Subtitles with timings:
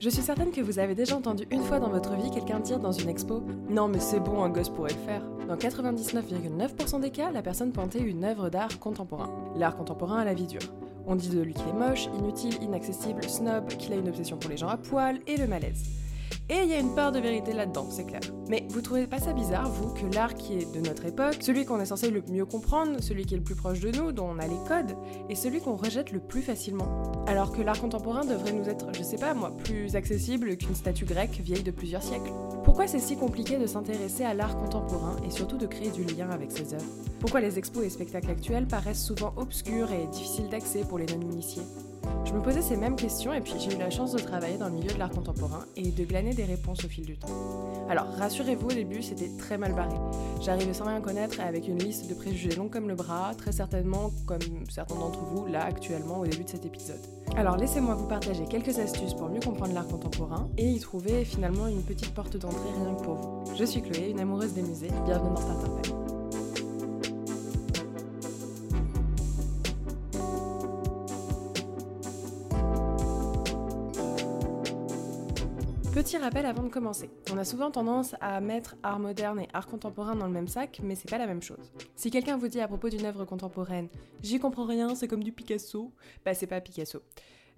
[0.00, 2.78] Je suis certaine que vous avez déjà entendu une fois dans votre vie quelqu'un dire
[2.78, 5.22] dans une expo Non, mais c'est bon, un gosse pourrait le faire.
[5.46, 9.28] Dans 99,9% des cas, la personne pointait une œuvre d'art contemporain.
[9.56, 10.62] L'art contemporain à la vie dure.
[11.06, 14.48] On dit de lui qu'il est moche, inutile, inaccessible, snob, qu'il a une obsession pour
[14.48, 15.99] les gens à poil et le malaise.
[16.52, 18.20] Et il y a une part de vérité là-dedans, c'est clair.
[18.48, 21.64] Mais vous trouvez pas ça bizarre, vous, que l'art qui est de notre époque, celui
[21.64, 24.26] qu'on est censé le mieux comprendre, celui qui est le plus proche de nous, dont
[24.28, 24.96] on a les codes,
[25.28, 26.88] est celui qu'on rejette le plus facilement?
[27.28, 31.04] Alors que l'art contemporain devrait nous être, je sais pas moi, plus accessible qu'une statue
[31.04, 32.32] grecque vieille de plusieurs siècles.
[32.64, 36.30] Pourquoi c'est si compliqué de s'intéresser à l'art contemporain et surtout de créer du lien
[36.30, 36.84] avec ses œuvres?
[37.20, 41.62] Pourquoi les expos et spectacles actuels paraissent souvent obscurs et difficiles d'accès pour les non-initiés?
[42.24, 44.68] Je me posais ces mêmes questions et puis j'ai eu la chance de travailler dans
[44.68, 47.28] le milieu de l'art contemporain et de glaner des réponses au fil du temps.
[47.88, 49.96] Alors rassurez-vous, au début c'était très mal barré.
[50.40, 53.52] J'arrivais sans rien connaître et avec une liste de préjugés longs comme le bras, très
[53.52, 57.00] certainement comme certains d'entre vous là actuellement au début de cet épisode.
[57.36, 61.66] Alors laissez-moi vous partager quelques astuces pour mieux comprendre l'art contemporain et y trouver finalement
[61.66, 63.56] une petite porte d'entrée rien que pour vous.
[63.56, 66.09] Je suis Chloé, une amoureuse des musées, bienvenue dans Startup
[75.92, 77.10] Petit rappel avant de commencer.
[77.32, 80.80] On a souvent tendance à mettre art moderne et art contemporain dans le même sac,
[80.84, 81.72] mais c'est pas la même chose.
[81.96, 83.88] Si quelqu'un vous dit à propos d'une œuvre contemporaine,
[84.22, 85.92] j'y comprends rien, c'est comme du Picasso,
[86.24, 87.00] bah c'est pas Picasso.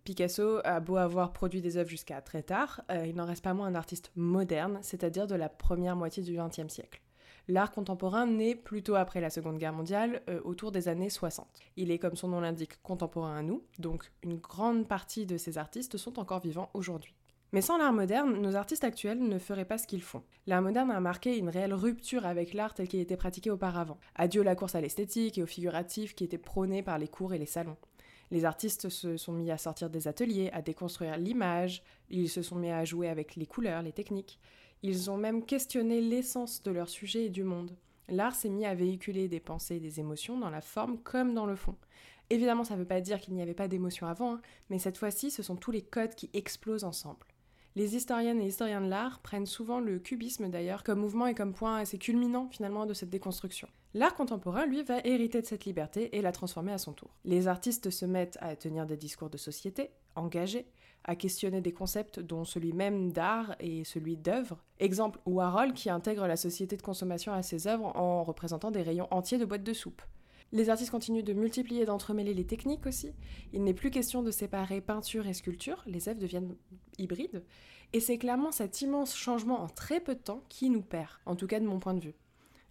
[0.05, 3.53] Picasso a beau avoir produit des œuvres jusqu'à très tard, euh, il n'en reste pas
[3.53, 7.03] moins un artiste moderne, c'est-à-dire de la première moitié du XXe siècle.
[7.49, 11.47] L'art contemporain naît plutôt après la Seconde Guerre mondiale, euh, autour des années 60.
[11.77, 15.59] Il est, comme son nom l'indique, contemporain à nous, donc une grande partie de ces
[15.59, 17.15] artistes sont encore vivants aujourd'hui.
[17.55, 20.23] Mais sans l'art moderne, nos artistes actuels ne feraient pas ce qu'ils font.
[20.47, 23.99] L'art moderne a marqué une réelle rupture avec l'art tel qu'il était pratiqué auparavant.
[24.15, 27.39] Adieu la course à l'esthétique et au figuratif qui était prôné par les cours et
[27.39, 27.77] les salons.
[28.31, 32.57] Les artistes se sont mis à sortir des ateliers, à déconstruire l'image, ils se sont
[32.57, 34.39] mis à jouer avec les couleurs, les techniques.
[34.83, 37.77] Ils ont même questionné l'essence de leur sujet et du monde.
[38.09, 41.47] L'art s'est mis à véhiculer des pensées et des émotions dans la forme comme dans
[41.47, 41.77] le fond.
[42.31, 44.41] Évidemment, ça ne veut pas dire qu'il n'y avait pas d'émotions avant, hein,
[44.71, 47.27] mais cette fois-ci, ce sont tous les codes qui explosent ensemble.
[47.75, 51.55] Les historiennes et historiens de l'art prennent souvent le cubisme d'ailleurs comme mouvement et comme
[51.55, 53.67] point assez culminant finalement de cette déconstruction.
[53.95, 57.17] L'art contemporain, lui, va hériter de cette liberté et la transformer à son tour.
[57.25, 60.67] Les artistes se mettent à tenir des discours de société, engagés,
[61.05, 64.59] à questionner des concepts dont celui même d'art et celui d'œuvre.
[64.79, 69.09] Exemple, Warhol qui intègre la société de consommation à ses œuvres en représentant des rayons
[69.11, 70.03] entiers de boîtes de soupe.
[70.53, 73.13] Les artistes continuent de multiplier et d'entremêler les techniques aussi.
[73.55, 76.55] Il n'est plus question de séparer peinture et sculpture, les œuvres deviennent
[76.99, 77.43] hybrides.
[77.95, 81.37] Et c'est clairement cet immense changement en très peu de temps qui nous perd, en
[81.37, 82.15] tout cas de mon point de vue.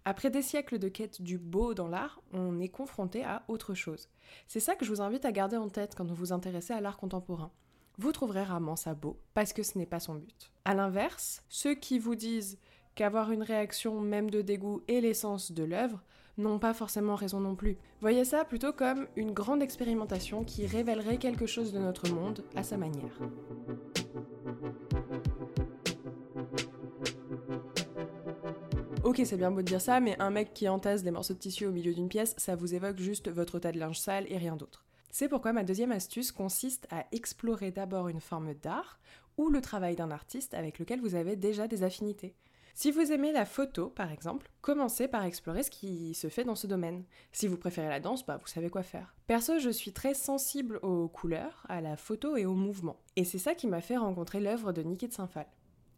[0.04, 4.08] Après des siècles de quête du beau dans l'art, on est confronté à autre chose.
[4.48, 6.80] C'est ça que je vous invite à garder en tête quand vous vous intéressez à
[6.80, 7.52] l'art contemporain.
[7.98, 10.50] Vous trouverez rarement ça beau, parce que ce n'est pas son but.
[10.64, 12.58] A l'inverse, ceux qui vous disent
[12.94, 16.02] qu'avoir une réaction même de dégoût est l'essence de l'œuvre
[16.38, 17.76] n'ont pas forcément raison non plus.
[18.00, 22.62] Voyez ça plutôt comme une grande expérimentation qui révélerait quelque chose de notre monde à
[22.62, 23.18] sa manière.
[29.04, 31.38] Ok, c'est bien beau de dire ça, mais un mec qui entasse des morceaux de
[31.38, 34.38] tissu au milieu d'une pièce, ça vous évoque juste votre tas de linge sale et
[34.38, 34.84] rien d'autre.
[35.10, 38.98] C'est pourquoi ma deuxième astuce consiste à explorer d'abord une forme d'art
[39.36, 42.34] ou le travail d'un artiste avec lequel vous avez déjà des affinités.
[42.74, 46.54] Si vous aimez la photo, par exemple, commencez par explorer ce qui se fait dans
[46.54, 47.04] ce domaine.
[47.30, 49.14] Si vous préférez la danse, bah, vous savez quoi faire.
[49.26, 52.96] Perso, je suis très sensible aux couleurs, à la photo et au mouvement.
[53.16, 55.46] Et c'est ça qui m'a fait rencontrer l'œuvre de Niki de Saint-Phal.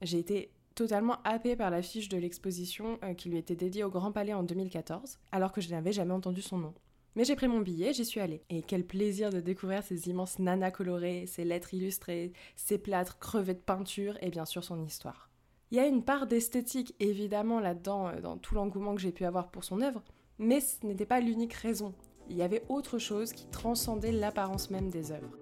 [0.02, 4.10] J'ai été totalement happée par l'affiche de l'exposition euh, qui lui était dédiée au Grand
[4.10, 6.74] Palais en 2014, alors que je n'avais jamais entendu son nom.
[7.14, 8.42] Mais j'ai pris mon billet, j'y suis allée.
[8.50, 13.54] Et quel plaisir de découvrir ces immenses nanas colorées, ces lettres illustrées, ces plâtres crevés
[13.54, 15.30] de peinture et bien sûr son histoire.
[15.74, 19.24] Il y a une part d'esthétique évidemment là-dedans, euh, dans tout l'engouement que j'ai pu
[19.24, 20.04] avoir pour son œuvre,
[20.38, 21.94] mais ce n'était pas l'unique raison.
[22.30, 25.36] Il y avait autre chose qui transcendait l'apparence même des œuvres.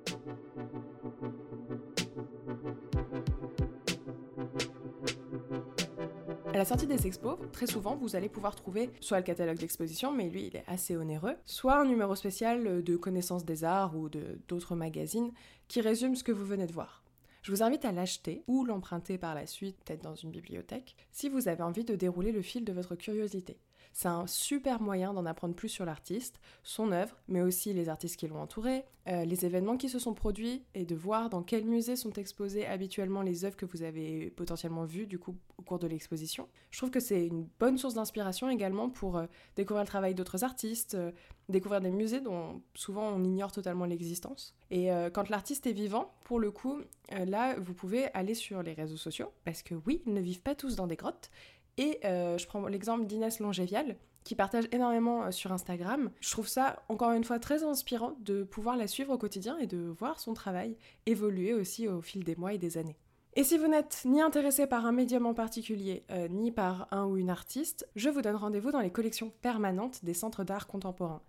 [6.47, 10.13] À la sortie des expos, très souvent, vous allez pouvoir trouver soit le catalogue d'exposition,
[10.13, 14.09] mais lui, il est assez onéreux, soit un numéro spécial de connaissances des arts ou
[14.49, 15.31] d'autres magazines
[15.69, 17.02] qui résume ce que vous venez de voir.
[17.43, 21.29] Je vous invite à l'acheter ou l'emprunter par la suite, peut-être dans une bibliothèque, si
[21.29, 23.59] vous avez envie de dérouler le fil de votre curiosité.
[23.93, 28.19] C'est un super moyen d'en apprendre plus sur l'artiste, son œuvre, mais aussi les artistes
[28.19, 31.65] qui l'ont entouré, euh, les événements qui se sont produits et de voir dans quel
[31.65, 35.81] musée sont exposées habituellement les œuvres que vous avez potentiellement vues du coup au cours
[35.81, 36.49] de l'exposition.
[36.71, 40.45] Je trouve que c'est une bonne source d'inspiration également pour euh, découvrir le travail d'autres
[40.45, 41.11] artistes, euh,
[41.49, 44.55] découvrir des musées dont souvent on ignore totalement l'existence.
[44.71, 46.79] Et quand l'artiste est vivant, pour le coup,
[47.11, 50.55] là vous pouvez aller sur les réseaux sociaux parce que oui, ils ne vivent pas
[50.55, 51.31] tous dans des grottes.
[51.79, 56.11] Et je prends l'exemple d'Inès Longévial, qui partage énormément euh, sur Instagram.
[56.21, 59.67] Je trouve ça encore une fois très inspirant de pouvoir la suivre au quotidien et
[59.67, 60.77] de voir son travail
[61.07, 62.97] évoluer aussi au fil des mois et des années.
[63.35, 67.07] Et si vous n'êtes ni intéressé par un médium en particulier, euh, ni par un
[67.07, 71.23] ou une artiste, je vous donne rendez-vous dans les collections permanentes des centres d'art contemporain.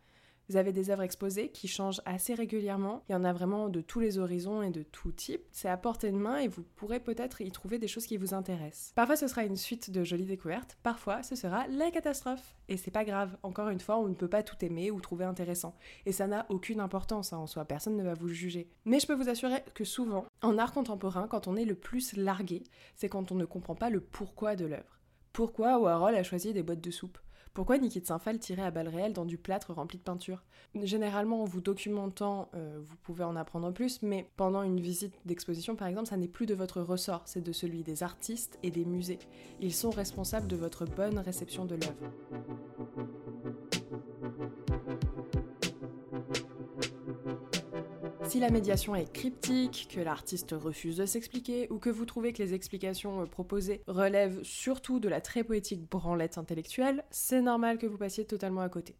[0.49, 3.03] Vous avez des œuvres exposées qui changent assez régulièrement.
[3.07, 5.43] Il y en a vraiment de tous les horizons et de tout type.
[5.51, 8.33] C'est à portée de main et vous pourrez peut-être y trouver des choses qui vous
[8.33, 8.91] intéressent.
[8.95, 12.55] Parfois ce sera une suite de jolies découvertes, parfois ce sera la catastrophe.
[12.67, 15.25] Et c'est pas grave, encore une fois, on ne peut pas tout aimer ou trouver
[15.25, 15.75] intéressant.
[16.05, 18.69] Et ça n'a aucune importance hein, en soi, personne ne va vous juger.
[18.85, 22.15] Mais je peux vous assurer que souvent, en art contemporain, quand on est le plus
[22.15, 22.63] largué,
[22.95, 24.99] c'est quand on ne comprend pas le pourquoi de l'œuvre.
[25.31, 27.17] Pourquoi Warhol a choisi des boîtes de soupe?
[27.53, 30.43] Pourquoi Nikita Saint-Phal tirait à balles réelles dans du plâtre rempli de peinture?
[30.81, 35.75] Généralement, en vous documentant, euh, vous pouvez en apprendre plus, mais pendant une visite d'exposition,
[35.75, 38.85] par exemple, ça n'est plus de votre ressort, c'est de celui des artistes et des
[38.85, 39.19] musées.
[39.59, 41.93] Ils sont responsables de votre bonne réception de l'œuvre.
[48.33, 52.41] Si la médiation est cryptique, que l'artiste refuse de s'expliquer, ou que vous trouvez que
[52.41, 57.85] les explications euh, proposées relèvent surtout de la très poétique branlette intellectuelle, c'est normal que
[57.85, 58.95] vous passiez totalement à côté.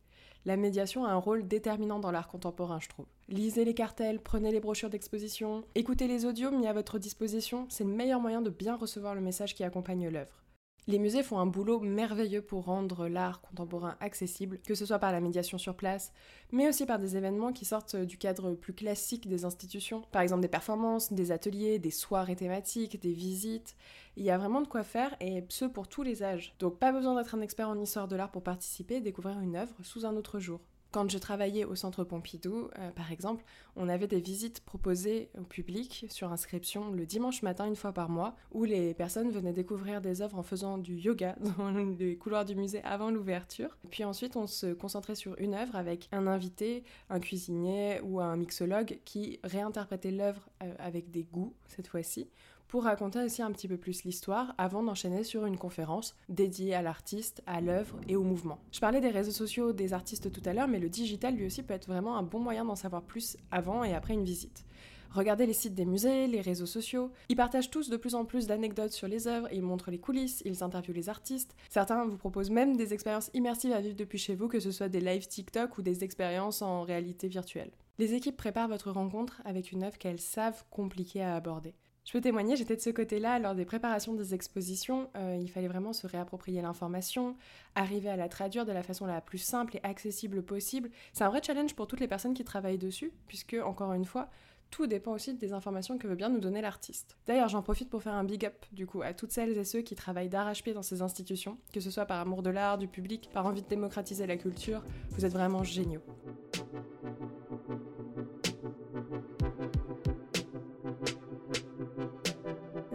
[0.46, 3.08] La médiation a un rôle déterminant dans l'art contemporain, je trouve.
[3.28, 7.86] Lisez les cartels, prenez les brochures d'exposition, écoutez les audios mis à votre disposition, c'est
[7.86, 10.43] le meilleur moyen de bien recevoir le message qui accompagne l'œuvre.
[10.86, 15.14] Les musées font un boulot merveilleux pour rendre l'art contemporain accessible, que ce soit par
[15.14, 16.12] la médiation sur place,
[16.52, 20.42] mais aussi par des événements qui sortent du cadre plus classique des institutions, par exemple
[20.42, 23.78] des performances, des ateliers, des soirées thématiques, des visites.
[24.18, 26.54] Il y a vraiment de quoi faire, et ce pour tous les âges.
[26.60, 29.56] Donc pas besoin d'être un expert en histoire de l'art pour participer et découvrir une
[29.56, 30.60] œuvre sous un autre jour.
[30.94, 33.44] Quand je travaillais au centre Pompidou, euh, par exemple,
[33.76, 38.10] on avait des visites proposées au public sur inscription le dimanche matin une fois par
[38.10, 42.46] mois, où les personnes venaient découvrir des œuvres en faisant du yoga dans les couloirs
[42.46, 43.76] du musée avant l'ouverture.
[43.90, 48.38] Puis ensuite, on se concentrait sur une œuvre avec un invité, un cuisinier ou un
[48.38, 52.30] mixologue qui réinterprétait l'œuvre euh, avec des goûts cette fois-ci
[52.74, 56.82] pour raconter aussi un petit peu plus l'histoire avant d'enchaîner sur une conférence dédiée à
[56.82, 58.58] l'artiste, à l'œuvre et au mouvement.
[58.72, 61.62] Je parlais des réseaux sociaux des artistes tout à l'heure, mais le digital lui aussi
[61.62, 64.66] peut être vraiment un bon moyen d'en savoir plus avant et après une visite.
[65.12, 67.12] Regardez les sites des musées, les réseaux sociaux.
[67.30, 70.42] Ils partagent tous de plus en plus d'anecdotes sur les œuvres, ils montrent les coulisses,
[70.44, 71.56] ils interviewent les artistes.
[71.70, 74.90] Certains vous proposent même des expériences immersives à vivre depuis chez vous, que ce soit
[74.90, 77.70] des lives TikTok ou des expériences en réalité virtuelle.
[78.00, 81.76] Les équipes préparent votre rencontre avec une œuvre qu'elles savent compliquée à aborder.
[82.06, 85.10] Je peux témoigner, j'étais de ce côté-là lors des préparations des expositions.
[85.16, 87.38] Euh, il fallait vraiment se réapproprier l'information,
[87.76, 90.90] arriver à la traduire de la façon la plus simple et accessible possible.
[91.14, 94.30] C'est un vrai challenge pour toutes les personnes qui travaillent dessus, puisque, encore une fois,
[94.70, 97.16] tout dépend aussi des informations que veut bien nous donner l'artiste.
[97.28, 99.82] D'ailleurs, j'en profite pour faire un big up, du coup, à toutes celles et ceux
[99.82, 103.30] qui travaillent d'arrache-pied dans ces institutions, que ce soit par amour de l'art, du public,
[103.32, 104.84] par envie de démocratiser la culture.
[105.12, 106.02] Vous êtes vraiment géniaux.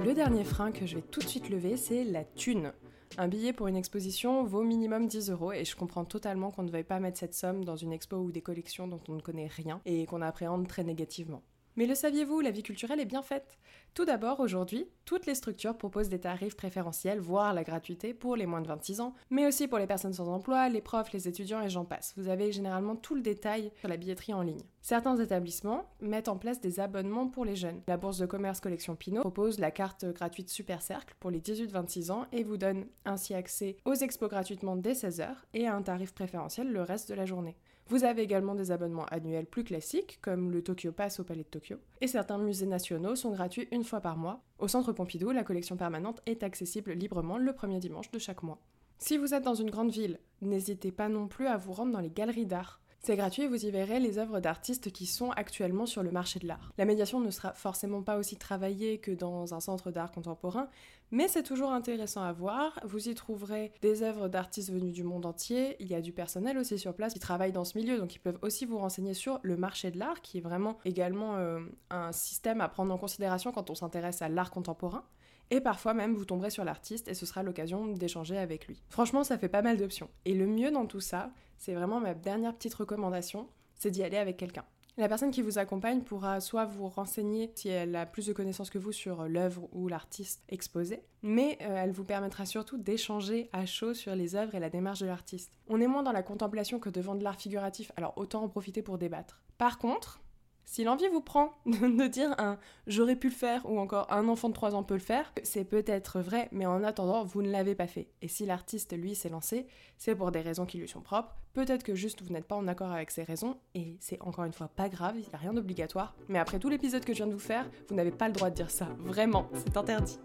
[0.09, 2.73] Le dernier frein que je vais tout de suite lever, c'est la thune.
[3.19, 6.71] Un billet pour une exposition vaut minimum 10 euros et je comprends totalement qu'on ne
[6.71, 9.49] veuille pas mettre cette somme dans une expo ou des collections dont on ne connaît
[9.49, 11.43] rien et qu'on appréhende très négativement.
[11.79, 13.57] Mais le saviez-vous, la vie culturelle est bien faite.
[13.95, 18.47] Tout d'abord, aujourd'hui, toutes les structures proposent des tarifs préférentiels, voire la gratuité pour les
[18.47, 21.63] moins de 26 ans, mais aussi pour les personnes sans emploi, les profs, les étudiants
[21.63, 22.15] et j'en passe.
[22.17, 24.65] Vous avez généralement tout le détail sur la billetterie en ligne.
[24.83, 27.81] Certains établissements mettent en place des abonnements pour les jeunes.
[27.87, 32.11] La Bourse de commerce Collection Pinot propose la carte gratuite Super Cercle pour les 18-26
[32.11, 36.13] ans et vous donne ainsi accès aux expos gratuitement dès 16h et à un tarif
[36.13, 37.57] préférentiel le reste de la journée.
[37.89, 41.49] Vous avez également des abonnements annuels plus classiques, comme le Tokyo Pass au Palais de
[41.49, 41.77] Tokyo.
[42.03, 44.43] Et certains musées nationaux sont gratuits une fois par mois.
[44.59, 48.61] Au Centre Pompidou, la collection permanente est accessible librement le premier dimanche de chaque mois.
[48.99, 52.01] Si vous êtes dans une grande ville, n'hésitez pas non plus à vous rendre dans
[52.01, 52.81] les galeries d'art.
[53.01, 56.41] C'est gratuit et vous y verrez les œuvres d'artistes qui sont actuellement sur le marché
[56.41, 56.73] de l'art.
[56.79, 60.69] La médiation ne sera forcément pas aussi travaillée que dans un centre d'art contemporain,
[61.11, 62.79] mais c'est toujours intéressant à voir.
[62.85, 65.77] Vous y trouverez des œuvres d'artistes venus du monde entier.
[65.81, 68.21] Il y a du personnel aussi sur place qui travaille dans ce milieu, donc ils
[68.21, 71.61] peuvent aussi vous renseigner sur le marché de l'art, qui est vraiment également euh,
[71.91, 75.05] un système à prendre en considération quand on s'intéresse à l'art contemporain.
[75.51, 78.83] Et parfois même, vous tomberez sur l'artiste et ce sera l'occasion d'échanger avec lui.
[78.91, 80.11] Franchement, ça fait pas mal d'options.
[80.27, 84.19] Et le mieux dans tout ça, c'est vraiment ma dernière petite recommandation, c'est d'y aller
[84.19, 84.65] avec quelqu'un.
[84.99, 88.69] La personne qui vous accompagne pourra soit vous renseigner si elle a plus de connaissances
[88.69, 93.65] que vous sur l'œuvre ou l'artiste exposé, mais euh, elle vous permettra surtout d'échanger à
[93.65, 95.53] chaud sur les œuvres et la démarche de l'artiste.
[95.69, 98.83] On est moins dans la contemplation que devant de l'art figuratif, alors autant en profiter
[98.83, 99.41] pour débattre.
[99.57, 100.21] Par contre,
[100.69, 104.51] si l'envie vous prend de dire un j'aurais pu le faire ou encore un enfant
[104.51, 107.75] de 3 ans peut le faire, c'est peut-être vrai, mais en attendant, vous ne l'avez
[107.75, 108.09] pas fait.
[108.21, 111.35] Et si l'artiste, lui, s'est lancé, c'est pour des raisons qui lui sont propres.
[111.55, 114.53] Peut-être que juste vous n'êtes pas en accord avec ses raisons, et c'est encore une
[114.53, 116.15] fois pas grave, il n'y a rien d'obligatoire.
[116.29, 118.51] Mais après tout l'épisode que je viens de vous faire, vous n'avez pas le droit
[118.51, 118.89] de dire ça.
[118.99, 120.19] Vraiment, c'est interdit.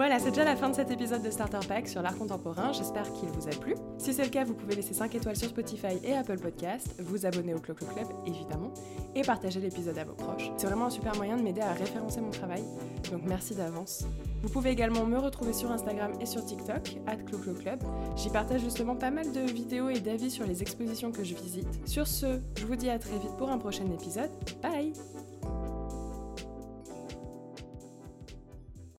[0.00, 2.72] Voilà, c'est déjà la fin de cet épisode de Starter Pack sur l'art contemporain.
[2.72, 3.74] J'espère qu'il vous a plu.
[3.98, 7.26] Si c'est le cas, vous pouvez laisser 5 étoiles sur Spotify et Apple Podcast, vous
[7.26, 8.72] abonner au Clo-Clo Club évidemment,
[9.14, 10.52] et partager l'épisode à vos proches.
[10.56, 12.62] C'est vraiment un super moyen de m'aider à référencer mon travail,
[13.12, 14.06] donc merci d'avance.
[14.42, 17.82] Vous pouvez également me retrouver sur Instagram et sur TikTok, at Club.
[18.16, 21.78] J'y partage justement pas mal de vidéos et d'avis sur les expositions que je visite.
[21.84, 24.30] Sur ce, je vous dis à très vite pour un prochain épisode.
[24.62, 24.94] Bye